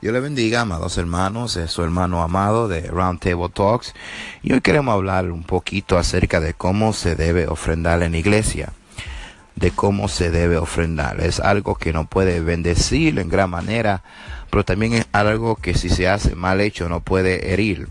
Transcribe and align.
Dios 0.00 0.12
le 0.12 0.20
bendiga, 0.20 0.60
amados 0.60 0.98
hermanos, 0.98 1.56
es 1.56 1.70
su 1.70 1.82
hermano 1.82 2.22
amado 2.22 2.68
de 2.68 2.82
Round 2.82 3.20
Table 3.20 3.48
Talks 3.48 3.94
y 4.42 4.52
hoy 4.52 4.60
queremos 4.60 4.92
hablar 4.92 5.30
un 5.30 5.44
poquito 5.44 5.96
acerca 5.96 6.40
de 6.40 6.52
cómo 6.52 6.92
se 6.92 7.16
debe 7.16 7.46
ofrendar 7.46 8.02
en 8.02 8.14
iglesia, 8.14 8.72
de 9.56 9.70
cómo 9.70 10.08
se 10.08 10.30
debe 10.30 10.58
ofrendar. 10.58 11.20
Es 11.20 11.40
algo 11.40 11.76
que 11.76 11.94
no 11.94 12.06
puede 12.06 12.40
bendecir 12.40 13.18
en 13.18 13.30
gran 13.30 13.48
manera, 13.48 14.02
pero 14.50 14.62
también 14.64 14.92
es 14.92 15.06
algo 15.12 15.56
que 15.56 15.74
si 15.74 15.88
se 15.88 16.06
hace 16.06 16.34
mal 16.34 16.60
hecho 16.60 16.88
no 16.90 17.00
puede 17.00 17.54
herir. 17.54 17.88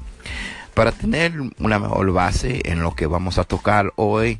Para 0.73 0.91
tener 0.91 1.33
una 1.59 1.77
mejor 1.77 2.11
base 2.13 2.61
en 2.65 2.81
lo 2.81 2.95
que 2.95 3.05
vamos 3.05 3.37
a 3.37 3.43
tocar 3.43 3.93
hoy, 3.95 4.39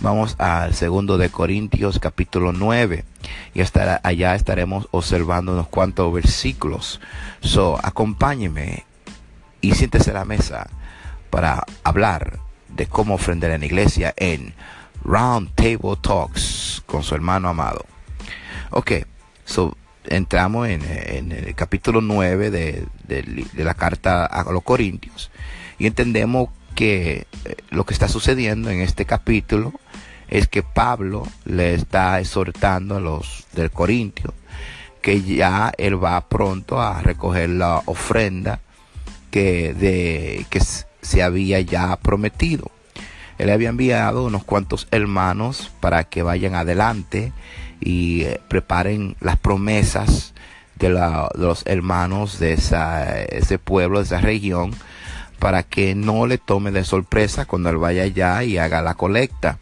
vamos 0.00 0.34
al 0.38 0.72
segundo 0.72 1.18
de 1.18 1.28
Corintios 1.28 1.98
capítulo 1.98 2.54
9 2.54 3.04
y 3.52 3.60
hasta 3.60 4.00
allá 4.02 4.34
estaremos 4.34 4.88
observando 4.92 5.52
unos 5.52 5.68
cuantos 5.68 6.10
versículos. 6.10 7.02
So, 7.42 7.78
acompáñeme 7.82 8.86
y 9.60 9.74
siéntese 9.74 10.12
a 10.12 10.14
la 10.14 10.24
mesa 10.24 10.70
para 11.28 11.64
hablar 11.82 12.38
de 12.68 12.86
cómo 12.86 13.16
ofrendar 13.16 13.50
en 13.50 13.60
la 13.60 13.66
iglesia 13.66 14.14
en 14.16 14.54
Round 15.04 15.54
Table 15.54 15.98
Talks 16.00 16.82
con 16.86 17.02
su 17.02 17.14
hermano 17.14 17.50
amado. 17.50 17.84
Ok, 18.70 18.92
so 19.44 19.76
entramos 20.06 20.66
en, 20.66 21.30
el 21.30 21.54
capítulo 21.54 22.00
9 22.00 22.50
de, 22.50 22.86
de 23.06 23.64
la 23.64 23.74
carta 23.74 24.24
a 24.24 24.50
los 24.50 24.62
Corintios 24.62 25.30
y 25.78 25.86
entendemos 25.86 26.48
que 26.74 27.26
eh, 27.44 27.56
lo 27.70 27.84
que 27.84 27.94
está 27.94 28.08
sucediendo 28.08 28.70
en 28.70 28.80
este 28.80 29.04
capítulo 29.04 29.72
es 30.28 30.48
que 30.48 30.62
Pablo 30.62 31.26
le 31.44 31.74
está 31.74 32.18
exhortando 32.20 32.96
a 32.96 33.00
los 33.00 33.44
del 33.52 33.70
Corintio 33.70 34.34
que 35.04 35.20
ya 35.20 35.70
él 35.76 36.02
va 36.02 36.28
pronto 36.30 36.80
a 36.80 37.02
recoger 37.02 37.50
la 37.50 37.82
ofrenda 37.84 38.60
que, 39.30 39.74
de, 39.74 40.46
que 40.48 40.60
se 40.60 41.22
había 41.22 41.60
ya 41.60 41.94
prometido. 41.96 42.70
Él 43.36 43.50
había 43.50 43.68
enviado 43.68 44.24
unos 44.24 44.44
cuantos 44.44 44.88
hermanos 44.90 45.70
para 45.80 46.04
que 46.04 46.22
vayan 46.22 46.54
adelante 46.54 47.34
y 47.80 48.22
eh, 48.22 48.40
preparen 48.48 49.14
las 49.20 49.36
promesas 49.36 50.32
de, 50.76 50.88
la, 50.88 51.28
de 51.34 51.42
los 51.42 51.66
hermanos 51.66 52.38
de 52.38 52.54
ese 52.54 53.58
pueblo, 53.58 53.98
de 53.98 54.06
esa 54.06 54.22
región, 54.22 54.70
para 55.44 55.62
que 55.62 55.94
no 55.94 56.26
le 56.26 56.38
tome 56.38 56.70
de 56.70 56.84
sorpresa 56.84 57.44
cuando 57.44 57.68
él 57.68 57.76
vaya 57.76 58.04
allá 58.04 58.42
y 58.44 58.56
haga 58.56 58.80
la 58.80 58.94
colecta. 58.94 59.58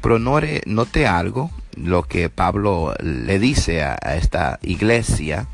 Pero 0.00 0.20
note 0.20 1.08
algo, 1.08 1.50
lo 1.74 2.04
que 2.04 2.28
Pablo 2.28 2.94
le 3.00 3.40
dice 3.40 3.82
a, 3.82 3.96
esta 4.14 4.60
iglesia, 4.62 5.48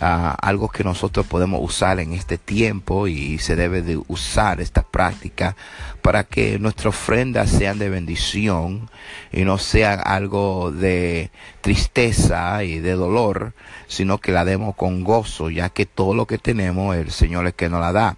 algo 0.00 0.70
que 0.70 0.84
nosotros 0.84 1.26
podemos 1.26 1.60
usar 1.62 2.00
en 2.00 2.14
este 2.14 2.38
tiempo 2.38 3.08
y 3.08 3.38
se 3.40 3.56
debe 3.56 3.82
de 3.82 4.00
usar 4.08 4.62
esta 4.62 4.80
práctica 4.84 5.54
para 6.00 6.24
que 6.24 6.58
nuestras 6.58 6.94
ofrendas 6.94 7.50
sean 7.50 7.78
de 7.78 7.90
bendición 7.90 8.88
y 9.30 9.44
no 9.44 9.58
sean 9.58 10.00
algo 10.02 10.72
de 10.72 11.30
tristeza 11.60 12.64
y 12.64 12.78
de 12.78 12.92
dolor, 12.92 13.52
sino 13.86 14.16
que 14.16 14.32
la 14.32 14.46
demos 14.46 14.74
con 14.76 15.04
gozo, 15.04 15.50
ya 15.50 15.68
que 15.68 15.84
todo 15.84 16.14
lo 16.14 16.24
que 16.24 16.38
tenemos 16.38 16.96
el 16.96 17.10
Señor 17.10 17.46
es 17.48 17.52
que 17.52 17.68
nos 17.68 17.82
la 17.82 17.92
da 17.92 18.16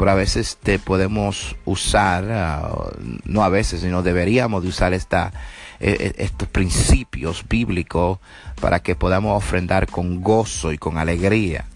pero 0.00 0.12
a 0.12 0.14
veces 0.14 0.56
te 0.62 0.78
podemos 0.78 1.56
usar, 1.66 2.24
ah, 2.32 2.88
no 3.26 3.44
a 3.44 3.50
veces, 3.50 3.82
sino 3.82 4.02
deberíamos 4.02 4.62
de 4.62 4.70
usar 4.70 4.94
esta, 4.94 5.30
e, 5.78 6.14
e, 6.16 6.24
estos 6.24 6.48
principios 6.48 7.44
bíblicos 7.46 8.18
para 8.62 8.80
que 8.80 8.96
podamos 8.96 9.36
ofrendar 9.36 9.88
con 9.88 10.22
gozo 10.22 10.72
y 10.72 10.78
con 10.78 10.96
alegría. 10.96 11.66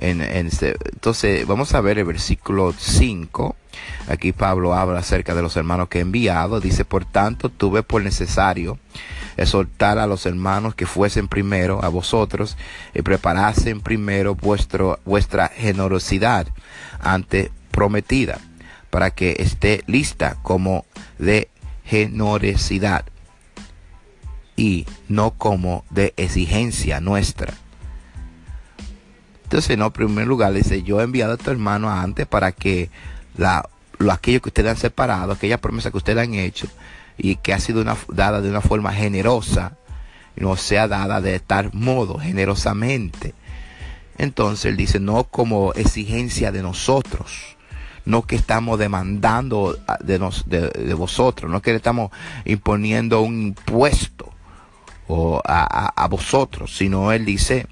Este, 0.00 0.76
entonces, 0.92 1.46
vamos 1.46 1.74
a 1.74 1.80
ver 1.82 1.98
el 1.98 2.06
versículo 2.06 2.72
5. 2.76 3.54
Aquí 4.08 4.32
Pablo 4.32 4.74
habla 4.74 5.00
acerca 5.00 5.34
de 5.34 5.42
los 5.42 5.56
hermanos 5.56 5.88
que 5.88 5.98
he 5.98 6.00
enviado. 6.00 6.58
Dice, 6.58 6.86
por 6.86 7.04
tanto, 7.04 7.50
tuve 7.50 7.82
por 7.82 8.02
necesario 8.02 8.78
exhortar 9.36 9.98
a 9.98 10.06
los 10.06 10.24
hermanos 10.24 10.74
que 10.74 10.86
fuesen 10.86 11.28
primero 11.28 11.84
a 11.84 11.88
vosotros 11.88 12.56
y 12.94 13.02
preparasen 13.02 13.80
primero 13.80 14.34
vuestro, 14.34 14.98
vuestra 15.04 15.48
generosidad 15.48 16.46
ante 17.00 17.50
prometida 17.70 18.38
para 18.88 19.10
que 19.10 19.36
esté 19.38 19.84
lista 19.86 20.36
como 20.42 20.84
de 21.18 21.48
generosidad 21.84 23.04
y 24.56 24.86
no 25.08 25.32
como 25.32 25.84
de 25.90 26.14
exigencia 26.16 27.00
nuestra. 27.00 27.54
Entonces, 29.50 29.76
en 29.76 29.90
primer 29.90 30.28
lugar, 30.28 30.52
dice, 30.52 30.84
yo 30.84 31.00
he 31.00 31.02
enviado 31.02 31.32
a 31.32 31.36
tu 31.36 31.50
hermano 31.50 31.90
antes 31.90 32.24
para 32.24 32.52
que 32.52 32.88
la, 33.36 33.68
lo, 33.98 34.12
aquello 34.12 34.40
que 34.40 34.50
ustedes 34.50 34.70
han 34.70 34.76
separado, 34.76 35.32
aquella 35.32 35.60
promesa 35.60 35.90
que 35.90 35.96
ustedes 35.96 36.22
han 36.22 36.34
hecho 36.34 36.68
y 37.18 37.34
que 37.34 37.52
ha 37.52 37.58
sido 37.58 37.82
una, 37.82 37.96
dada 38.12 38.42
de 38.42 38.48
una 38.48 38.60
forma 38.60 38.92
generosa, 38.92 39.76
no 40.36 40.54
sea 40.54 40.86
dada 40.86 41.20
de 41.20 41.40
tal 41.40 41.70
modo, 41.72 42.16
generosamente. 42.20 43.34
Entonces 44.18 44.66
él 44.66 44.76
dice, 44.76 45.00
no 45.00 45.24
como 45.24 45.72
exigencia 45.72 46.52
de 46.52 46.62
nosotros, 46.62 47.56
no 48.04 48.22
que 48.22 48.36
estamos 48.36 48.78
demandando 48.78 49.76
de, 49.98 50.20
nos, 50.20 50.48
de, 50.48 50.94
vosotros, 50.94 51.50
no 51.50 51.60
que 51.60 51.72
le 51.72 51.78
estamos 51.78 52.12
imponiendo 52.44 53.20
un 53.20 53.48
impuesto 53.48 54.32
o 55.08 55.42
a, 55.44 56.06
vosotros, 56.08 56.76
sino 56.76 57.10
él 57.10 57.24
dice 57.24 57.66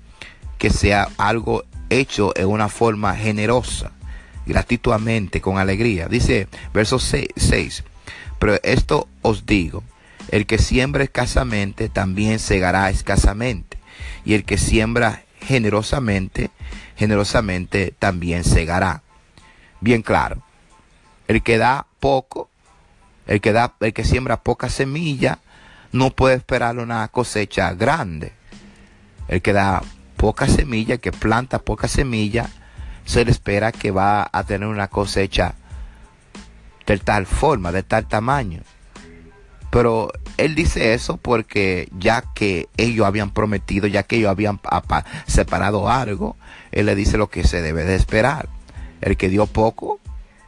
que 0.58 0.70
sea 0.70 1.08
algo 1.16 1.64
hecho 1.90 2.32
en 2.36 2.46
una 2.46 2.68
forma 2.68 3.14
generosa, 3.14 3.92
gratuitamente, 4.46 5.40
con 5.40 5.58
alegría. 5.58 6.08
Dice 6.08 6.48
verso 6.72 6.98
6, 6.98 7.84
pero 8.38 8.58
esto 8.62 9.08
os 9.22 9.46
digo, 9.46 9.82
el 10.30 10.46
que 10.46 10.58
siembra 10.58 11.04
escasamente 11.04 11.88
también 11.88 12.38
segará 12.38 12.90
escasamente, 12.90 13.78
y 14.24 14.34
el 14.34 14.44
que 14.44 14.58
siembra 14.58 15.22
generosamente, 15.40 16.50
generosamente 16.96 17.94
también 17.98 18.44
segará. 18.44 19.02
Bien 19.80 20.02
claro. 20.02 20.42
El 21.28 21.42
que 21.42 21.58
da 21.58 21.86
poco, 22.00 22.48
el 23.26 23.40
que 23.40 23.52
da, 23.52 23.74
el 23.80 23.92
que 23.92 24.04
siembra 24.04 24.42
poca 24.42 24.68
semilla, 24.68 25.38
no 25.92 26.10
puede 26.10 26.36
esperar 26.36 26.78
una 26.78 27.06
cosecha 27.08 27.72
grande. 27.74 28.32
El 29.28 29.42
que 29.42 29.52
da 29.52 29.82
poca 30.18 30.46
semilla, 30.48 30.98
que 30.98 31.12
planta 31.12 31.60
poca 31.60 31.88
semilla, 31.88 32.50
se 33.06 33.24
le 33.24 33.30
espera 33.30 33.72
que 33.72 33.90
va 33.90 34.28
a 34.30 34.44
tener 34.44 34.68
una 34.68 34.88
cosecha 34.88 35.54
de 36.86 36.98
tal 36.98 37.24
forma, 37.24 37.72
de 37.72 37.82
tal 37.82 38.06
tamaño. 38.06 38.60
Pero 39.70 40.10
él 40.36 40.54
dice 40.54 40.94
eso 40.94 41.18
porque 41.18 41.88
ya 41.98 42.24
que 42.34 42.68
ellos 42.76 43.06
habían 43.06 43.30
prometido, 43.30 43.86
ya 43.86 44.02
que 44.02 44.16
ellos 44.16 44.30
habían 44.30 44.60
separado 45.26 45.88
algo, 45.88 46.36
él 46.72 46.86
le 46.86 46.94
dice 46.94 47.16
lo 47.16 47.28
que 47.28 47.44
se 47.44 47.62
debe 47.62 47.84
de 47.84 47.94
esperar. 47.94 48.48
El 49.00 49.16
que 49.16 49.28
dio 49.28 49.46
poco, 49.46 50.00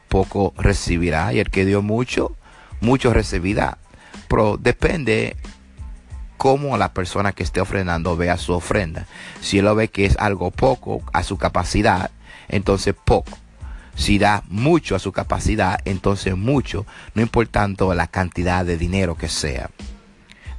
poco 0.09 0.53
recibirá, 0.57 1.33
y 1.33 1.39
el 1.39 1.49
que 1.49 1.65
dio 1.65 1.81
mucho, 1.81 2.35
mucho 2.81 3.13
recibirá. 3.13 3.77
Pero 4.27 4.57
depende 4.57 5.37
cómo 6.41 6.75
la 6.75 6.91
persona 6.91 7.33
que 7.33 7.43
esté 7.43 7.61
ofrendando 7.61 8.17
vea 8.17 8.35
su 8.35 8.53
ofrenda. 8.53 9.05
Si 9.41 9.59
él 9.59 9.65
lo 9.65 9.75
ve 9.75 9.89
que 9.89 10.07
es 10.07 10.17
algo 10.17 10.49
poco 10.49 11.03
a 11.13 11.21
su 11.21 11.37
capacidad, 11.37 12.09
entonces 12.49 12.95
poco. 12.95 13.37
Si 13.93 14.17
da 14.17 14.41
mucho 14.47 14.95
a 14.95 14.99
su 14.99 15.11
capacidad, 15.11 15.79
entonces 15.85 16.35
mucho, 16.35 16.87
no 17.13 17.21
importando 17.21 17.93
la 17.93 18.07
cantidad 18.07 18.65
de 18.65 18.75
dinero 18.75 19.15
que 19.15 19.29
sea. 19.29 19.69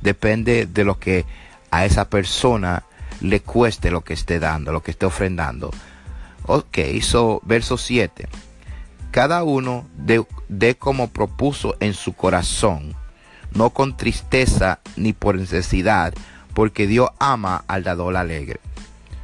Depende 0.00 0.66
de 0.66 0.84
lo 0.84 1.00
que 1.00 1.26
a 1.72 1.84
esa 1.84 2.08
persona 2.08 2.84
le 3.20 3.40
cueste 3.40 3.90
lo 3.90 4.02
que 4.02 4.14
esté 4.14 4.38
dando, 4.38 4.70
lo 4.70 4.84
que 4.84 4.92
esté 4.92 5.06
ofrendando. 5.06 5.72
Ok, 6.46 6.78
so 7.00 7.40
verso 7.44 7.76
7. 7.76 8.28
Cada 9.10 9.42
uno 9.42 9.88
de, 9.96 10.24
de 10.48 10.76
como 10.76 11.08
propuso 11.08 11.74
en 11.80 11.92
su 11.92 12.12
corazón, 12.12 12.94
no 13.54 13.70
con 13.70 13.96
tristeza 13.96 14.80
ni 14.96 15.12
por 15.12 15.36
necesidad, 15.36 16.14
porque 16.54 16.86
Dios 16.86 17.10
ama 17.18 17.64
al 17.66 17.84
dador 17.84 18.16
alegre. 18.16 18.60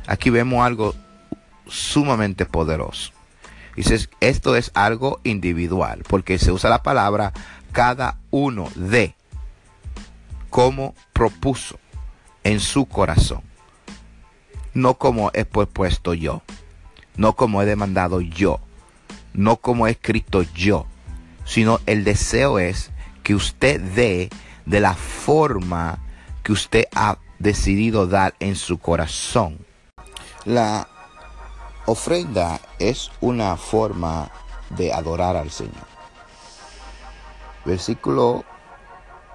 Aquí 0.06 0.30
vemos 0.30 0.64
algo 0.64 0.94
sumamente 1.66 2.46
poderoso. 2.46 3.12
Dices, 3.76 4.10
esto 4.20 4.56
es 4.56 4.70
algo 4.75 5.20
individual, 5.22 6.02
porque 6.08 6.38
se 6.38 6.50
usa 6.50 6.70
la 6.70 6.82
palabra 6.82 7.32
cada 7.72 8.19
uno 8.30 8.69
de 8.75 9.14
como 10.50 10.94
propuso 11.12 11.78
en 12.42 12.60
su 12.60 12.86
corazón, 12.86 13.42
no 14.74 14.94
como 14.94 15.31
he 15.34 15.44
propuesto 15.44 16.14
yo, 16.14 16.42
no 17.16 17.34
como 17.34 17.62
he 17.62 17.66
demandado 17.66 18.20
yo, 18.20 18.60
no 19.34 19.56
como 19.56 19.86
he 19.86 19.90
escrito 19.90 20.42
yo, 20.42 20.86
sino 21.44 21.81
el 21.86 22.04
deseo 22.04 22.58
es 22.58 22.90
que 23.28 23.34
usted 23.34 23.78
dé 23.78 24.30
de 24.64 24.80
la 24.80 24.94
forma 24.94 25.98
que 26.42 26.52
usted 26.52 26.86
ha 26.94 27.19
decidido 27.38 28.06
dar 28.06 28.34
en 28.40 28.56
su 28.56 28.78
corazón. 28.78 29.58
La 30.46 30.88
ofrenda 31.84 32.58
es 32.78 33.10
una 33.20 33.58
forma 33.58 34.30
de 34.70 34.94
adorar 34.94 35.36
al 35.36 35.50
Señor. 35.50 35.86
Versículo 37.66 38.44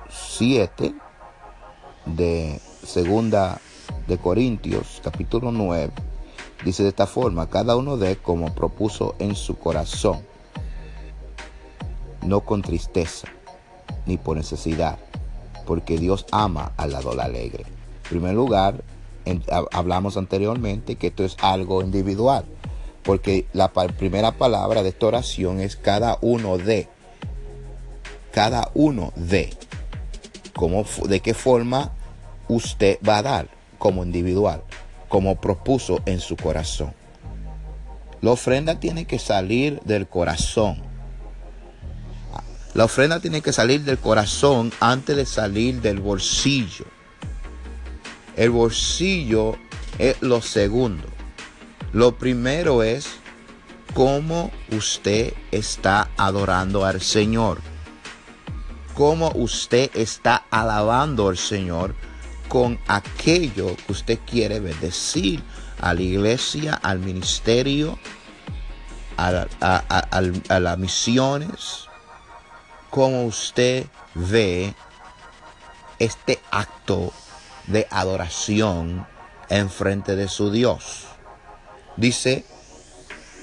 7 0.10 0.96
de 2.08 2.60
segunda 2.84 3.62
de 4.08 4.18
Corintios, 4.18 5.02
capítulo 5.04 5.52
9, 5.52 5.94
dice 6.66 6.82
de 6.82 6.90
esta 6.90 7.06
forma, 7.06 7.48
cada 7.48 7.76
uno 7.76 7.98
de 7.98 8.16
como 8.16 8.56
propuso 8.56 9.14
en 9.20 9.36
su 9.36 9.60
corazón, 9.60 10.26
no 12.24 12.40
con 12.40 12.64
tristeza 12.64 13.28
ni 14.06 14.18
por 14.18 14.38
necesidad, 14.38 14.98
porque 15.66 15.98
Dios 15.98 16.26
ama 16.32 16.72
al 16.78 16.92
lado 16.92 17.20
alegre. 17.20 17.64
En 17.64 18.10
primer 18.10 18.36
lugar, 18.36 18.84
hablamos 19.72 20.18
anteriormente 20.18 20.96
que 20.96 21.08
esto 21.08 21.24
es 21.24 21.38
algo 21.42 21.82
individual, 21.82 22.46
porque 23.04 23.46
la 23.54 23.70
primera 23.70 24.34
palabra 24.34 24.84
de 24.84 24.90
esta 24.90 25.08
oración 25.08 25.60
es 25.60 25.76
cada 25.76 26.18
uno 26.22 26.58
de, 26.58 26.88
cada 28.32 28.70
uno 28.74 29.14
de, 29.16 29.50
¿Cómo, 30.54 30.86
de 31.08 31.20
qué 31.20 31.34
forma 31.34 31.92
usted 32.48 33.00
va 33.08 33.18
a 33.18 33.24
dar 33.24 33.48
como 33.78 34.04
individual, 34.04 34.64
como 35.10 35.36
propuso 35.36 36.02
en 36.06 36.20
su 36.20 36.38
corazón. 36.38 36.94
La 38.22 38.32
ofrenda 38.32 38.80
tiene 38.80 39.06
que 39.06 39.20
salir 39.20 39.82
del 39.82 40.08
corazón. 40.08 40.82
La 42.74 42.86
ofrenda 42.86 43.20
tiene 43.20 43.42
que 43.42 43.54
salir 43.54 43.82
del 43.82 44.00
corazón 44.00 44.72
antes 44.80 45.16
de 45.16 45.26
salir 45.28 45.82
del 45.82 46.00
bolsillo. 46.00 46.86
El 48.36 48.50
bolsillo 48.50 49.56
es 50.00 50.20
lo 50.22 50.42
segundo. 50.42 51.04
Lo 51.92 52.18
primero 52.18 52.82
es 52.82 53.08
cómo 53.94 54.52
usted 54.72 55.34
está 55.52 56.10
adorando 56.18 56.84
al 56.84 57.00
Señor. 57.00 57.62
Cómo 58.96 59.32
usted 59.36 59.92
está 59.94 60.46
alabando 60.50 61.30
al 61.30 61.38
Señor 61.38 61.94
con 62.48 62.80
aquello 62.88 63.76
que 63.86 63.92
usted 63.92 64.20
quiere 64.26 64.60
bendecir 64.60 65.44
a 65.80 65.94
la 65.94 66.02
iglesia, 66.02 66.74
al 66.74 67.00
ministerio, 67.00 68.00
a, 69.18 69.46
a 69.60 70.60
las 70.60 70.78
misiones. 70.80 71.83
Cómo 72.94 73.24
usted 73.24 73.88
ve 74.14 74.72
este 75.98 76.38
acto 76.52 77.12
de 77.66 77.88
adoración 77.90 79.08
en 79.50 79.72
frente 79.72 80.16
de 80.16 80.28
su 80.28 80.52
Dios. 80.52 81.08
Dice, 81.98 82.46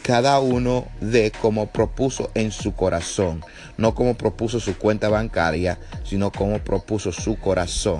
cada 0.05 0.39
uno 0.39 0.87
de 1.01 1.33
como 1.33 1.67
propuso 1.67 2.31
en 2.35 2.53
su 2.53 2.77
corazón, 2.77 3.45
no 3.77 3.93
como 3.97 4.15
propuso 4.15 4.61
su 4.61 4.79
cuenta 4.79 5.09
bancaria, 5.09 5.81
sino 6.05 6.31
como 6.31 6.61
propuso 6.61 7.11
su 7.11 7.37
corazón. 7.37 7.99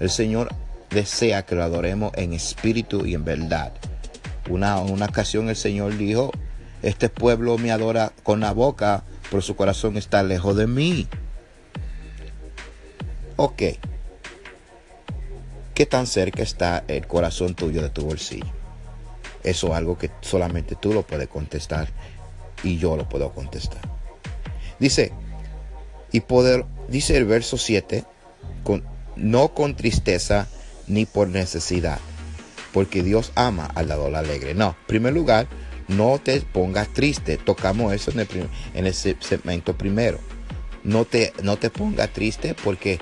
El 0.00 0.10
Señor 0.10 0.52
desea 0.90 1.46
que 1.46 1.54
lo 1.54 1.62
adoremos 1.62 2.10
en 2.16 2.32
espíritu 2.32 3.06
y 3.06 3.14
en 3.14 3.24
verdad. 3.24 3.72
Una, 4.50 4.78
una 4.78 5.06
ocasión 5.06 5.48
el 5.48 5.56
Señor 5.56 5.96
dijo, 5.96 6.32
este 6.82 7.08
pueblo 7.08 7.58
me 7.58 7.70
adora 7.70 8.10
con 8.24 8.40
la 8.40 8.50
boca, 8.50 9.04
pero 9.34 9.42
su 9.42 9.56
corazón 9.56 9.96
está 9.96 10.22
lejos 10.22 10.54
de 10.54 10.68
mí. 10.68 11.08
Ok. 13.34 13.62
¿Qué 15.74 15.86
tan 15.86 16.06
cerca 16.06 16.44
está 16.44 16.84
el 16.86 17.08
corazón 17.08 17.56
tuyo 17.56 17.82
de 17.82 17.90
tu 17.90 18.04
bolsillo? 18.04 18.46
Eso 19.42 19.66
es 19.66 19.72
algo 19.72 19.98
que 19.98 20.08
solamente 20.20 20.76
tú 20.76 20.92
lo 20.92 21.02
puedes 21.02 21.26
contestar 21.26 21.88
y 22.62 22.78
yo 22.78 22.96
lo 22.96 23.08
puedo 23.08 23.32
contestar. 23.32 23.80
Dice, 24.78 25.10
y 26.12 26.20
poder, 26.20 26.64
dice 26.86 27.16
el 27.16 27.24
verso 27.24 27.58
7, 27.58 28.04
con, 28.62 28.84
no 29.16 29.48
con 29.48 29.74
tristeza 29.74 30.46
ni 30.86 31.06
por 31.06 31.26
necesidad, 31.26 31.98
porque 32.72 33.02
Dios 33.02 33.32
ama 33.34 33.68
al 33.74 33.88
dador 33.88 34.14
alegre. 34.14 34.54
No, 34.54 34.76
en 34.78 34.86
primer 34.86 35.12
lugar, 35.12 35.48
no 35.88 36.18
te 36.22 36.40
pongas 36.40 36.88
triste. 36.88 37.36
Tocamos 37.36 37.92
eso 37.92 38.10
en 38.10 38.20
el, 38.20 38.28
en 38.74 38.86
el 38.86 38.94
segmento 38.94 39.76
primero. 39.76 40.18
No 40.82 41.04
te, 41.04 41.32
no 41.42 41.56
te 41.56 41.70
pongas 41.70 42.12
triste 42.12 42.54
porque 42.54 42.98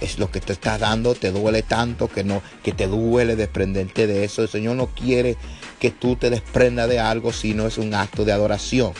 es 0.00 0.18
lo 0.18 0.30
que 0.30 0.40
te 0.40 0.52
está 0.52 0.78
dando, 0.78 1.14
te 1.14 1.30
duele 1.30 1.62
tanto 1.62 2.08
que 2.08 2.24
no, 2.24 2.42
que 2.62 2.72
te 2.72 2.86
duele 2.86 3.36
desprenderte 3.36 4.06
de 4.06 4.24
eso. 4.24 4.42
El 4.42 4.48
Señor 4.48 4.76
no 4.76 4.88
quiere 4.88 5.36
que 5.78 5.90
tú 5.90 6.16
te 6.16 6.30
desprendas 6.30 6.88
de 6.88 6.98
algo 6.98 7.32
si 7.32 7.54
no 7.54 7.66
es 7.66 7.78
un 7.78 7.94
acto 7.94 8.24
de 8.24 8.32
adoración. 8.32 8.92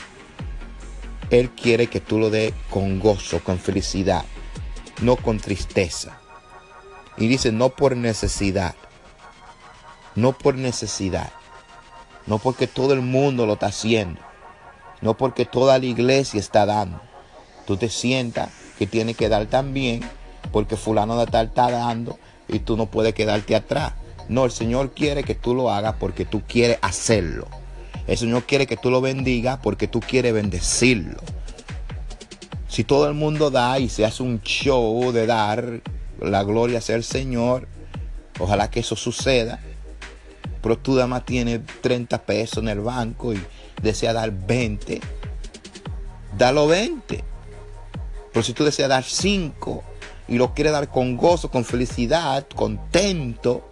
Él 1.29 1.49
quiere 1.49 1.87
que 1.87 1.99
tú 1.99 2.19
lo 2.19 2.29
des 2.29 2.53
con 2.69 2.99
gozo, 2.99 3.43
con 3.43 3.59
felicidad, 3.59 4.23
no 5.01 5.15
con 5.15 5.39
tristeza. 5.39 6.19
Y 7.17 7.27
dice, 7.27 7.51
no 7.51 7.69
por 7.69 7.97
necesidad, 7.97 8.75
no 10.15 10.37
por 10.37 10.55
necesidad, 10.55 11.31
no 12.25 12.39
porque 12.39 12.67
todo 12.67 12.93
el 12.93 13.01
mundo 13.01 13.45
lo 13.45 13.53
está 13.53 13.67
haciendo, 13.67 14.21
no 15.01 15.15
porque 15.15 15.45
toda 15.45 15.77
la 15.79 15.85
iglesia 15.85 16.39
está 16.39 16.65
dando. 16.65 17.01
Tú 17.65 17.77
te 17.77 17.89
sientas 17.89 18.49
que 18.77 18.87
tienes 18.87 19.15
que 19.15 19.29
dar 19.29 19.45
también 19.45 20.01
porque 20.51 20.77
fulano 20.77 21.17
de 21.17 21.27
tal 21.27 21.47
está 21.47 21.71
dando 21.71 22.17
y 22.47 22.59
tú 22.59 22.77
no 22.77 22.87
puedes 22.87 23.13
quedarte 23.13 23.55
atrás. 23.55 23.93
No, 24.29 24.45
el 24.45 24.51
Señor 24.51 24.91
quiere 24.91 25.23
que 25.23 25.35
tú 25.35 25.53
lo 25.53 25.71
hagas 25.71 25.95
porque 25.99 26.25
tú 26.25 26.41
quieres 26.47 26.77
hacerlo. 26.81 27.47
El 28.07 28.17
Señor 28.17 28.43
quiere 28.43 28.67
que 28.67 28.77
tú 28.77 28.89
lo 28.89 29.01
bendiga 29.01 29.61
porque 29.61 29.87
tú 29.87 29.99
quieres 29.99 30.33
bendecirlo. 30.33 31.19
Si 32.67 32.83
todo 32.83 33.07
el 33.07 33.13
mundo 33.13 33.51
da 33.51 33.79
y 33.79 33.89
se 33.89 34.05
hace 34.05 34.23
un 34.23 34.41
show 34.41 35.11
de 35.11 35.25
dar 35.25 35.81
la 36.19 36.43
gloria 36.43 36.81
sea 36.81 36.95
el 36.95 37.03
Señor, 37.03 37.67
ojalá 38.39 38.69
que 38.69 38.79
eso 38.79 38.95
suceda. 38.95 39.59
Pero 40.63 40.79
tú 40.79 40.97
además 40.97 41.25
tienes 41.25 41.61
30 41.81 42.23
pesos 42.23 42.57
en 42.59 42.69
el 42.69 42.79
banco 42.79 43.33
y 43.33 43.41
desea 43.83 44.13
dar 44.13 44.31
20, 44.31 44.99
dalo 46.35 46.67
20. 46.67 47.23
Pero 48.31 48.43
si 48.43 48.53
tú 48.53 48.63
deseas 48.63 48.89
dar 48.89 49.03
5, 49.03 49.83
y 50.27 50.37
lo 50.37 50.53
quiere 50.53 50.71
dar 50.71 50.89
con 50.89 51.17
gozo, 51.17 51.49
con 51.49 51.65
felicidad, 51.65 52.47
contento, 52.55 53.69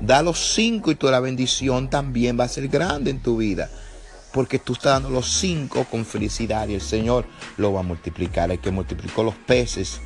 da 0.00 0.22
los 0.22 0.38
cinco 0.38 0.90
y 0.90 0.94
toda 0.94 1.12
la 1.12 1.20
bendición 1.20 1.88
también 1.88 2.38
va 2.38 2.44
a 2.44 2.48
ser 2.48 2.68
grande 2.68 3.10
en 3.10 3.20
tu 3.20 3.38
vida. 3.38 3.70
Porque 4.32 4.58
tú 4.58 4.74
estás 4.74 4.92
dando 4.92 5.10
los 5.10 5.26
cinco 5.26 5.84
con 5.90 6.04
felicidad 6.04 6.68
y 6.68 6.74
el 6.74 6.82
Señor 6.82 7.24
lo 7.56 7.72
va 7.72 7.80
a 7.80 7.82
multiplicar. 7.82 8.50
El 8.50 8.58
que 8.58 8.70
multiplicó 8.70 9.22
los 9.22 9.34
peces 9.34 10.00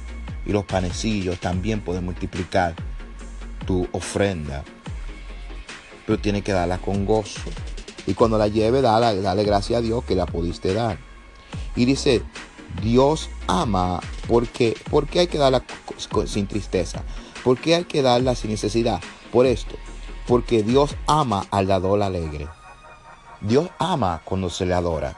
y 0.47 0.53
los 0.53 0.65
panecillos 0.65 1.41
también 1.41 1.81
puede 1.81 2.01
multiplicar 2.01 2.75
tu 3.67 3.89
ofrenda. 3.93 4.63
Pero 6.11 6.21
tiene 6.21 6.43
que 6.43 6.51
darla 6.51 6.79
con 6.79 7.07
gozo. 7.07 7.41
Y 8.05 8.15
cuando 8.15 8.37
la 8.37 8.49
lleve, 8.49 8.83
dale, 8.83 9.23
dale 9.23 9.45
gracias 9.45 9.79
a 9.79 9.81
Dios 9.81 10.03
que 10.03 10.17
la 10.17 10.27
pudiste 10.27 10.75
dar. 10.75 10.99
Y 11.77 11.85
dice, 11.85 12.25
Dios 12.83 13.31
ama 13.47 14.01
porque, 14.27 14.77
porque 14.91 15.21
hay 15.21 15.29
que 15.29 15.39
darla 15.39 15.63
sin 16.27 16.49
tristeza. 16.49 17.05
¿Por 17.45 17.61
qué 17.61 17.77
hay 17.77 17.85
que 17.85 18.03
darla 18.03 18.35
sin 18.35 18.51
necesidad? 18.51 19.01
Por 19.31 19.47
esto. 19.47 19.77
Porque 20.27 20.65
Dios 20.65 20.97
ama 21.07 21.47
al 21.53 21.69
dador 21.69 22.03
alegre. 22.03 22.49
Dios 23.41 23.69
ama 23.79 24.21
cuando 24.25 24.51
se 24.51 24.67
le 24.67 24.75
adora. 24.75 25.17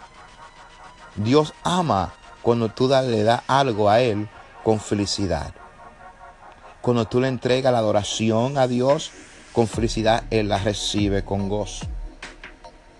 Dios 1.17 1.55
ama 1.65 2.13
cuando 2.43 2.69
tú 2.69 2.87
le 2.87 3.23
das 3.23 3.41
algo 3.47 3.89
a 3.89 4.03
Él 4.03 4.29
con 4.63 4.79
felicidad. 4.79 5.55
Cuando 6.83 7.07
tú 7.07 7.19
le 7.19 7.29
entregas 7.29 7.73
la 7.73 7.79
adoración 7.79 8.59
a 8.59 8.67
Dios 8.67 9.11
con 9.53 9.67
felicidad, 9.67 10.25
Él 10.31 10.49
la 10.49 10.59
recibe 10.59 11.23
con 11.25 11.49
gozo. 11.49 11.87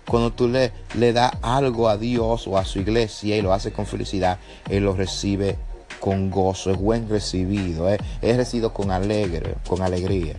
Cuando 0.07 0.31
tú 0.31 0.47
le, 0.47 0.71
le 0.95 1.13
das 1.13 1.33
algo 1.41 1.89
a 1.89 1.97
Dios 1.97 2.47
o 2.47 2.57
a 2.57 2.65
su 2.65 2.79
iglesia 2.79 3.37
y 3.37 3.41
lo 3.41 3.53
hace 3.53 3.71
con 3.71 3.85
felicidad, 3.85 4.37
Él 4.69 4.83
lo 4.83 4.95
recibe 4.95 5.57
con 6.03 6.29
gozo, 6.29 6.69
es 6.71 6.77
buen 6.77 7.07
recibido, 7.07 7.87
es, 7.87 8.01
recibido 8.21 8.73
con 8.73 8.91
alegre, 8.91 9.55
con 9.65 9.81
alegría, 9.81 10.35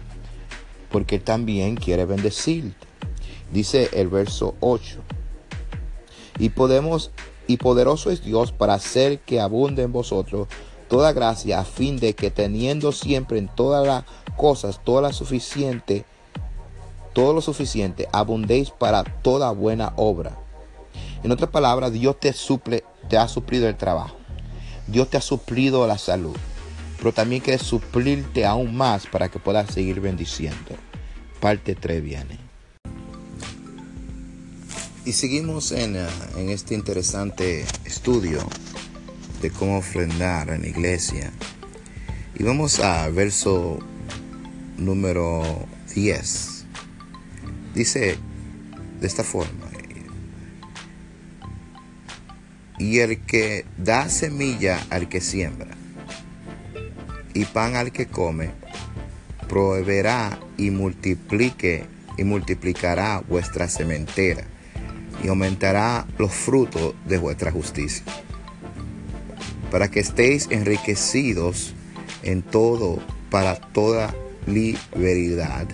porque 0.91 1.17
Él 1.17 1.23
también 1.23 1.77
quiere 1.77 2.05
bendecirte. 2.05 2.87
Dice 3.51 3.89
el 3.95 4.09
verso 4.09 4.57
8. 4.61 4.99
Y 6.39 6.51
podemos, 6.51 7.13
y 7.47 7.57
poderoso 7.57 8.11
es 8.11 8.23
Dios 8.23 8.53
para 8.53 8.75
hacer 8.75 9.21
que 9.21 9.41
abunde 9.41 9.85
en 9.85 9.93
vosotros 9.93 10.49
toda 10.95 11.13
gracia, 11.13 11.59
a 11.59 11.65
fin 11.65 11.97
de 11.99 12.15
que 12.15 12.31
teniendo 12.31 12.93
siempre 12.93 13.39
en 13.39 13.49
todas 13.49 13.85
las 13.85 14.05
cosas, 14.37 14.79
toda 14.85 15.03
la 15.03 15.13
suficiente, 15.13 16.05
todo 17.13 17.33
lo 17.33 17.41
suficiente, 17.41 18.09
abundéis 18.13 18.71
para 18.71 19.03
toda 19.03 19.51
buena 19.51 19.93
obra. 19.97 20.39
En 21.25 21.33
otras 21.33 21.51
palabras, 21.51 21.93
Dios 21.93 22.21
te 22.21 22.33
suple, 22.33 22.85
te 23.09 23.19
ha 23.19 23.27
suplido 23.27 23.67
el 23.67 23.77
trabajo. 23.77 24.15
Dios 24.87 25.11
te 25.11 25.17
ha 25.17 25.21
suplido 25.21 25.85
la 25.89 25.99
salud. 25.99 26.37
Pero 26.99 27.13
también 27.13 27.43
quiere 27.43 27.59
suplirte 27.59 28.47
aún 28.47 28.77
más 28.77 29.09
para 29.09 29.29
que 29.29 29.41
puedas 29.41 29.75
seguir 29.75 30.01
bendiciendo. 30.01 30.77
Parte 31.41 31.75
3 31.75 32.05
viene. 32.05 32.39
Y 35.05 35.13
seguimos 35.13 35.73
en, 35.73 35.97
en, 36.37 36.51
este 36.51 36.77
interesante 36.77 37.67
estudio 37.85 38.39
de 39.45 39.51
cómo 39.51 39.77
ofrendar 39.77 40.49
en 40.49 40.63
la 40.63 40.69
iglesia. 40.69 41.31
Y 42.35 42.43
vamos 42.45 42.81
a 42.81 43.11
verso 43.11 43.79
número 44.79 45.67
10. 45.95 46.65
Dice 47.75 48.17
de 49.01 49.07
esta 49.07 49.23
forma. 49.23 49.67
Y 52.79 53.01
el 53.01 53.21
que 53.21 53.67
da 53.77 54.09
semilla 54.09 54.83
al 54.89 55.11
que 55.11 55.21
siembra 55.21 55.77
y 57.35 57.45
pan 57.45 57.77
al 57.77 57.93
que 57.93 58.07
come, 58.07 58.51
proveerá 59.47 60.41
y 60.57 60.71
multiplique 60.71 61.85
y 62.17 62.25
multiplicará 62.25 63.23
vuestra 63.29 63.69
sementera 63.69 64.45
y 65.23 65.29
aumentará 65.29 66.07
los 66.19 66.33
frutos 66.33 66.95
de 67.07 67.19
vuestra 67.19 67.53
justicia, 67.53 68.05
para 69.75 69.91
que 69.91 69.99
estéis 69.99 70.47
enriquecidos 70.53 71.75
en 72.23 72.43
todo 72.43 73.03
para 73.29 73.57
toda 73.57 74.15
libertad, 74.47 75.67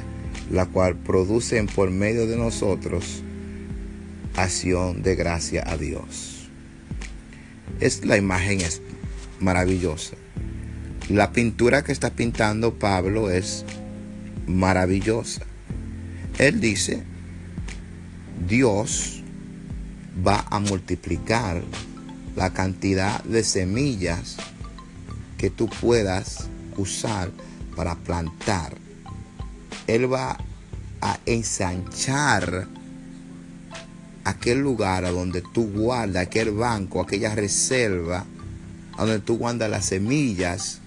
la 0.51 0.65
cual 0.65 0.97
producen 0.97 1.67
por 1.67 1.91
medio 1.91 2.27
de 2.27 2.39
nosotros 2.39 3.23
acción 4.37 5.03
de 5.03 5.17
gracia 5.17 5.65
a 5.67 5.77
Dios. 5.77 6.49
Es 7.79 8.03
la 8.07 8.17
imagen 8.17 8.63
es 8.63 8.81
maravillosa. 9.39 10.17
La 11.11 11.33
pintura 11.33 11.85
que 11.85 11.93
está 11.93 12.09
pintando 12.09 12.79
Pablo 12.79 13.29
es 13.29 13.67
maravillosa. 14.47 15.43
Él 16.39 16.59
dice, 16.63 17.03
Dios 18.49 19.23
va 20.27 20.47
a 20.49 20.59
multiplicar 20.59 21.61
la 22.41 22.55
cantidad 22.55 23.23
de 23.25 23.45
semillas 23.45 24.37
que 25.37 25.51
tú 25.51 25.69
puedas 25.69 26.49
usar 26.79 27.31
para 27.77 27.97
plantar. 27.97 28.73
Él 29.87 30.11
va 30.11 30.39
a 31.03 31.19
ensanchar 31.27 32.67
aquel 34.25 34.59
lugar 34.59 35.05
a 35.05 35.11
donde 35.11 35.43
tú 35.43 35.71
guardas, 35.71 36.29
aquel 36.29 36.53
banco, 36.53 37.03
aquella 37.03 37.35
reserva, 37.35 38.25
donde 38.97 39.19
tú 39.19 39.37
guardas 39.37 39.69
las 39.69 39.85
semillas, 39.85 40.79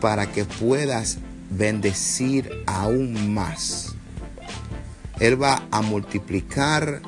para 0.00 0.32
que 0.32 0.46
puedas 0.46 1.18
bendecir 1.50 2.50
aún 2.64 3.34
más. 3.34 3.94
Él 5.20 5.42
va 5.42 5.62
a 5.70 5.82
multiplicar 5.82 7.02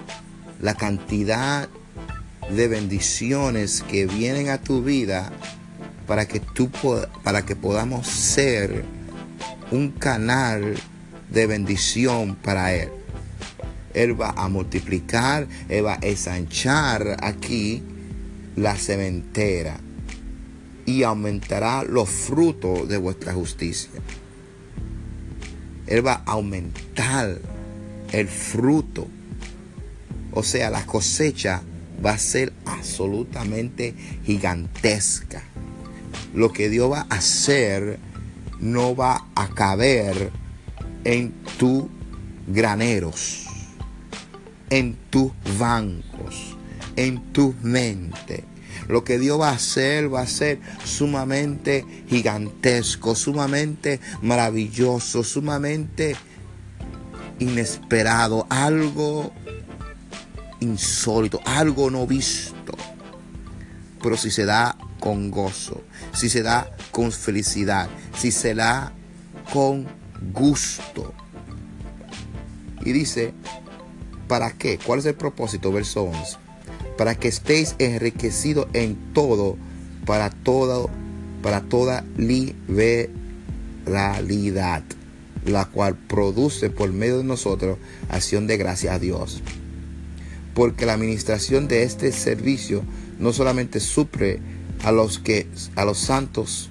la 0.61 0.75
cantidad 0.75 1.71
de 2.51 2.69
bendiciones 2.69 3.83
que 3.83 4.07
vienen 4.07 4.49
a 4.49 4.59
tu 4.59 4.83
vida 4.83 5.33
para 6.07 6.27
que 6.27 6.41
tú 6.41 6.71
para 7.23 7.45
que 7.45 7.57
podamos 7.57 8.07
ser 8.07 8.85
un 9.71 9.91
canal 9.91 10.75
de 11.31 11.47
bendición 11.47 12.37
para 12.37 12.75
él. 12.75 12.91
Él 13.95 14.21
va 14.21 14.31
a 14.31 14.49
multiplicar, 14.49 15.49
él 15.69 15.87
va 15.87 15.95
a 15.95 16.07
ensanchar 16.07 17.17
aquí 17.21 17.83
la 18.55 18.77
cementera 18.77 19.79
y 20.85 21.03
aumentará 21.03 21.83
los 21.83 22.09
frutos 22.09 22.89
de 22.89 22.99
vuestra 22.99 23.33
justicia. 23.33 23.91
Él 25.87 26.07
va 26.07 26.23
a 26.27 26.33
aumentar 26.33 27.39
el 28.13 28.29
fruto 28.29 29.09
o 30.37 30.43
sea, 30.43 30.69
la 30.69 30.85
cosecha 30.85 31.63
va 32.05 32.13
a 32.13 32.19
ser 32.19 32.53
absolutamente 32.65 33.95
gigantesca. 34.25 35.43
Lo 36.35 36.53
que 36.53 36.69
Dios 36.69 36.91
va 36.91 37.07
a 37.09 37.17
hacer 37.17 37.99
no 38.61 38.95
va 38.95 39.27
a 39.35 39.49
caber 39.49 40.31
en 41.05 41.33
tus 41.59 41.85
graneros, 42.47 43.47
en 44.71 44.97
tus 45.11 45.33
bancos, 45.59 46.57
en 46.97 47.33
tu 47.33 47.55
mente. 47.63 48.45
Lo 48.89 49.03
que 49.03 49.19
Dios 49.19 49.41
va 49.41 49.51
a 49.51 49.55
hacer 49.55 50.13
va 50.13 50.21
a 50.21 50.27
ser 50.27 50.61
sumamente 50.85 51.85
gigantesco, 52.09 53.15
sumamente 53.15 54.01
maravilloso, 54.23 55.25
sumamente 55.25 56.17
inesperado, 57.39 58.47
algo 58.49 59.33
insólito, 60.61 61.41
algo 61.45 61.91
no 61.91 62.07
visto. 62.07 62.75
Pero 64.03 64.17
si 64.17 64.31
se 64.31 64.45
da 64.45 64.77
con 65.01 65.31
gozo, 65.31 65.83
si 66.13 66.29
se 66.29 66.43
da 66.43 66.71
con 66.91 67.13
felicidad, 67.13 67.89
si 68.17 68.31
se 68.31 68.55
da 68.55 68.93
con 69.53 69.87
gusto. 70.33 71.13
Y 72.85 72.93
dice, 72.93 73.35
¿para 74.29 74.53
qué? 74.53 74.79
¿Cuál 74.79 75.01
es 75.01 75.07
el 75.07 75.15
propósito? 75.15 75.73
Verso 75.73 76.05
11. 76.05 76.37
Para 76.97 77.15
que 77.15 77.29
estéis 77.29 77.75
enriquecidos 77.79 78.69
en 78.73 78.97
todo, 79.13 79.57
para 80.05 80.31
todo, 80.31 80.89
para 81.43 81.63
toda 81.63 82.05
liberalidad, 82.17 83.13
la 85.45 85.65
cual 85.67 85.97
produce 85.97 86.71
por 86.71 86.93
medio 86.93 87.19
de 87.19 87.25
nosotros 87.25 87.79
acción 88.09 88.47
de 88.47 88.57
gracia 88.57 88.95
a 88.95 88.99
Dios 88.99 89.43
porque 90.57 90.87
la 90.87 90.95
administración 90.95 91.69
de 91.69 91.83
este 91.83 92.11
servicio 92.13 92.83
no 93.19 93.35
solamente 93.35 93.79
supre 93.79 94.41
a 94.85 94.91
los 94.91 95.19
que 95.19 95.47
a 95.75 95.85
los 95.85 95.99
santos 95.99 96.71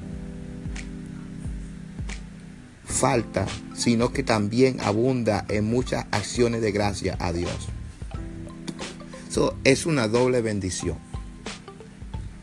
falta, 2.84 3.46
sino 3.76 4.12
que 4.12 4.24
también 4.24 4.82
abunda 4.82 5.46
en 5.50 5.66
muchas 5.66 6.08
acciones 6.10 6.64
de 6.64 6.72
gracia 6.72 7.16
a 7.20 7.32
Dios. 7.32 7.54
Eso 9.30 9.56
es 9.64 9.86
una 9.86 10.08
doble 10.08 10.42
bendición. 10.42 10.98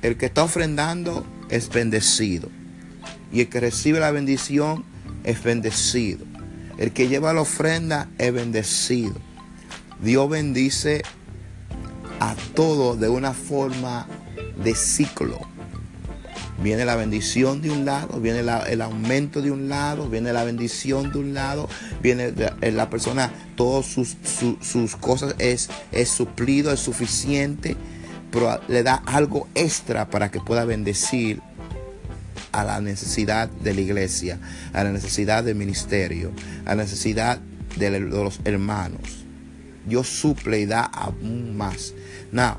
El 0.00 0.16
que 0.16 0.26
está 0.26 0.44
ofrendando 0.44 1.26
es 1.48 1.70
bendecido. 1.70 2.50
Y 3.32 3.40
el 3.40 3.48
que 3.48 3.58
recibe 3.58 3.98
la 3.98 4.12
bendición 4.12 4.84
es 5.24 5.42
bendecido. 5.42 6.24
El 6.78 6.92
que 6.92 7.08
lleva 7.08 7.32
la 7.32 7.40
ofrenda 7.40 8.08
es 8.18 8.32
bendecido. 8.32 9.16
Dios 10.00 10.28
bendice 10.30 11.02
a 12.22 12.36
todo 12.54 12.94
de 12.94 13.08
una 13.08 13.32
forma 13.32 14.06
de 14.62 14.76
ciclo. 14.76 15.40
Viene 16.62 16.84
la 16.84 16.94
bendición 16.94 17.60
de 17.60 17.70
un 17.72 17.84
lado, 17.84 18.20
viene 18.20 18.44
el 18.68 18.80
aumento 18.80 19.42
de 19.42 19.50
un 19.50 19.68
lado, 19.68 20.08
viene 20.08 20.32
la 20.32 20.44
bendición 20.44 21.10
de 21.10 21.18
un 21.18 21.34
lado, 21.34 21.68
viene 22.00 22.32
la 22.60 22.88
persona, 22.88 23.32
todas 23.56 23.86
sus, 23.86 24.16
sus 24.60 24.94
cosas 24.94 25.34
es, 25.38 25.68
es 25.90 26.10
suplido, 26.10 26.72
es 26.72 26.78
suficiente, 26.78 27.76
pero 28.30 28.60
le 28.68 28.84
da 28.84 29.02
algo 29.06 29.48
extra 29.56 30.08
para 30.08 30.30
que 30.30 30.38
pueda 30.38 30.64
bendecir 30.64 31.42
a 32.52 32.62
la 32.62 32.80
necesidad 32.80 33.48
de 33.48 33.74
la 33.74 33.80
iglesia, 33.80 34.38
a 34.72 34.84
la 34.84 34.92
necesidad 34.92 35.42
del 35.42 35.56
ministerio, 35.56 36.30
a 36.66 36.76
la 36.76 36.84
necesidad 36.84 37.40
de 37.76 37.98
los 37.98 38.38
hermanos. 38.44 39.24
Dios 39.86 40.06
suple 40.06 40.60
y 40.60 40.66
da 40.66 40.82
aún 40.82 41.56
más. 41.56 41.94
No, 42.32 42.58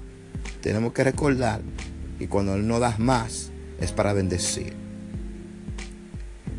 tenemos 0.61 0.93
que 0.93 1.03
recordar 1.03 1.61
que 2.19 2.29
cuando 2.29 2.57
no 2.57 2.79
da 2.79 2.95
más 2.99 3.49
es 3.81 3.91
para 3.91 4.13
bendecir. 4.13 4.73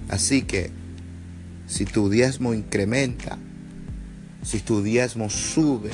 Así 0.09 0.43
que 0.43 0.71
si 1.67 1.85
tu 1.85 2.11
diezmo 2.11 2.55
incrementa, 2.55 3.39
si 4.43 4.59
tu 4.59 4.83
diezmo 4.83 5.31
sube, 5.31 5.91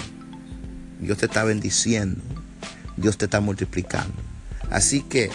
Dios 1.00 1.18
te 1.18 1.26
está 1.26 1.44
bendiciendo, 1.44 2.20
Dios 2.96 3.18
te 3.18 3.26
está 3.26 3.40
multiplicando. 3.40 4.14
Así 4.70 5.02
que 5.02 5.30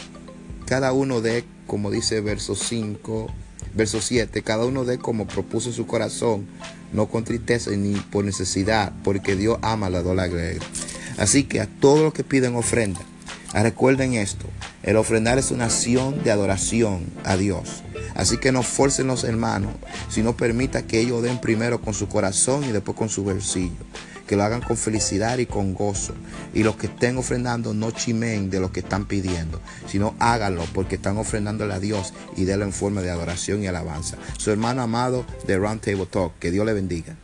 cada 0.65 0.91
uno 0.91 1.21
de, 1.21 1.45
como 1.67 1.91
dice 1.91 2.19
verso 2.19 2.55
5, 2.55 3.27
verso 3.75 4.01
7, 4.01 4.41
cada 4.41 4.65
uno 4.65 4.85
de 4.85 4.97
como 4.97 5.27
propuso 5.27 5.71
su 5.71 5.85
corazón, 5.85 6.47
no 6.93 7.07
con 7.07 7.23
tristeza 7.23 7.71
ni 7.71 7.93
por 7.95 8.25
necesidad, 8.25 8.91
porque 9.03 9.35
Dios 9.35 9.59
ama 9.61 9.89
la 9.89 10.01
doble 10.01 10.59
Así 11.17 11.43
que 11.43 11.61
a 11.61 11.67
todos 11.67 12.01
los 12.01 12.13
que 12.13 12.23
piden 12.23 12.55
ofrenda, 12.55 13.01
recuerden 13.53 14.13
esto, 14.13 14.45
el 14.83 14.97
ofrendar 14.97 15.37
es 15.37 15.51
una 15.51 15.65
acción 15.65 16.23
de 16.23 16.31
adoración 16.31 17.05
a 17.23 17.37
Dios. 17.37 17.83
Así 18.13 18.37
que 18.37 18.51
no 18.51 18.63
forcen 18.63 19.07
los 19.07 19.23
hermanos, 19.23 19.73
sino 20.09 20.37
permita 20.37 20.85
que 20.87 20.99
ellos 20.99 21.23
den 21.23 21.39
primero 21.39 21.81
con 21.81 21.93
su 21.93 22.07
corazón 22.07 22.63
y 22.63 22.71
después 22.71 22.97
con 22.97 23.09
su 23.09 23.23
bolsillo. 23.23 23.73
Que 24.27 24.35
lo 24.35 24.43
hagan 24.43 24.61
con 24.61 24.75
felicidad 24.75 25.37
y 25.37 25.45
con 25.45 25.75
gozo. 25.75 26.15
Y 26.53 26.63
los 26.63 26.77
que 26.77 26.87
estén 26.87 27.17
ofrendando 27.17 27.73
no 27.75 27.91
chimen 27.91 28.49
de 28.49 28.59
lo 28.59 28.71
que 28.71 28.79
están 28.79 29.05
pidiendo, 29.05 29.61
sino 29.87 30.15
háganlo 30.19 30.63
porque 30.73 30.95
están 30.95 31.17
ofrendándole 31.17 31.75
a 31.75 31.79
Dios 31.79 32.13
y 32.35 32.45
délo 32.45 32.65
en 32.65 32.73
forma 32.73 33.01
de 33.01 33.11
adoración 33.11 33.61
y 33.61 33.67
alabanza. 33.67 34.17
Su 34.37 34.49
hermano 34.49 34.81
amado 34.81 35.25
de 35.45 35.57
Round 35.57 35.81
Table 35.81 36.07
Talk. 36.07 36.33
Que 36.39 36.49
Dios 36.49 36.65
le 36.65 36.73
bendiga. 36.73 37.17